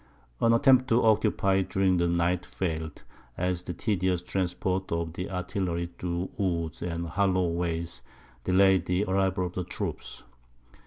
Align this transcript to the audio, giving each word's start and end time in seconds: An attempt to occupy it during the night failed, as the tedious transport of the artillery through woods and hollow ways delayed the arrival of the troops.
An 0.39 0.51
attempt 0.51 0.87
to 0.87 1.03
occupy 1.03 1.57
it 1.57 1.69
during 1.69 1.97
the 1.97 2.07
night 2.07 2.43
failed, 2.43 3.03
as 3.37 3.61
the 3.61 3.73
tedious 3.75 4.23
transport 4.23 4.91
of 4.91 5.13
the 5.13 5.29
artillery 5.29 5.91
through 5.99 6.31
woods 6.39 6.81
and 6.81 7.05
hollow 7.05 7.47
ways 7.49 8.01
delayed 8.43 8.87
the 8.87 9.03
arrival 9.05 9.45
of 9.45 9.53
the 9.53 9.63
troops. 9.63 10.23